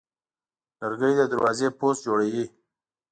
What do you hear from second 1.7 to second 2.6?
پوست جوړوي.